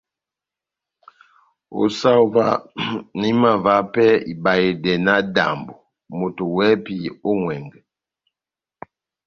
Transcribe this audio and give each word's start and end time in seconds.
Ó 1.81 1.83
sah 1.97 2.17
óvah, 2.25 2.53
nahimavaha 3.19 3.81
pɛhɛ 3.93 4.15
ibahedɛ 4.31 4.91
náhádambɔ, 5.05 5.73
moto 6.17 6.43
wɛ́hɛ́pi 6.55 6.95
ó 7.27 7.31
ŋʼwɛngɛ! 7.41 7.79